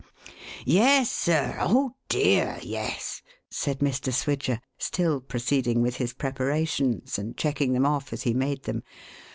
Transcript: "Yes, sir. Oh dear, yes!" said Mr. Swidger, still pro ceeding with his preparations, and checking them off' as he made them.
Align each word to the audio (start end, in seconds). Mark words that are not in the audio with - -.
"Yes, 0.65 1.11
sir. 1.11 1.55
Oh 1.59 1.93
dear, 2.09 2.57
yes!" 2.63 3.21
said 3.51 3.81
Mr. 3.81 4.11
Swidger, 4.11 4.59
still 4.79 5.21
pro 5.21 5.39
ceeding 5.39 5.81
with 5.83 5.97
his 5.97 6.13
preparations, 6.15 7.19
and 7.19 7.37
checking 7.37 7.73
them 7.73 7.85
off' 7.85 8.11
as 8.11 8.23
he 8.23 8.33
made 8.33 8.63
them. 8.63 8.81